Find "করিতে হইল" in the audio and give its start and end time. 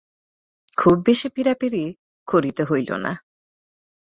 2.27-2.89